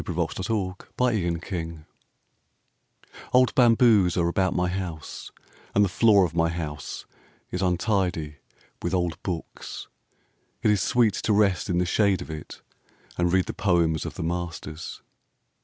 _ANNAM 0.03 0.27
THE 0.33 0.93
BAMBOO 0.97 1.35
GARDEN 1.45 1.85
Old 3.33 3.53
bamboos 3.53 4.17
are 4.17 4.27
about 4.27 4.55
my 4.55 4.67
house, 4.67 5.31
And 5.75 5.85
the 5.85 5.89
floor 5.89 6.25
of 6.25 6.33
my 6.33 6.49
house 6.49 7.05
is 7.51 7.61
untidy 7.61 8.37
with 8.81 8.95
old 8.95 9.21
books. 9.21 9.89
It 10.63 10.71
is 10.71 10.81
sweet 10.81 11.13
to 11.21 11.33
rest 11.33 11.69
in 11.69 11.77
the 11.77 11.85
shade 11.85 12.23
of 12.23 12.31
it 12.31 12.63
And 13.19 13.31
read 13.31 13.45
the 13.45 13.53
poems 13.53 14.03
of 14.03 14.15
the 14.15 14.23
masters. 14.23 15.03